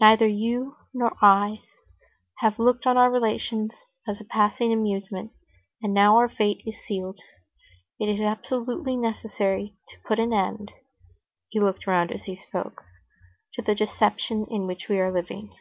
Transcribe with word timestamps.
"Neither 0.00 0.26
you 0.26 0.74
nor 0.92 1.12
I 1.22 1.60
have 2.38 2.58
looked 2.58 2.88
on 2.88 2.96
our 2.96 3.08
relations 3.08 3.72
as 4.04 4.20
a 4.20 4.24
passing 4.24 4.72
amusement, 4.72 5.30
and 5.80 5.94
now 5.94 6.16
our 6.16 6.28
fate 6.28 6.60
is 6.66 6.74
sealed. 6.84 7.20
It 8.00 8.08
is 8.08 8.20
absolutely 8.20 8.96
necessary 8.96 9.76
to 9.90 9.96
put 10.00 10.18
an 10.18 10.32
end"—he 10.32 11.60
looked 11.60 11.86
round 11.86 12.10
as 12.10 12.24
he 12.24 12.34
spoke—"to 12.34 13.62
the 13.62 13.76
deception 13.76 14.44
in 14.50 14.66
which 14.66 14.88
we 14.88 14.98
are 14.98 15.12
living." 15.12 15.52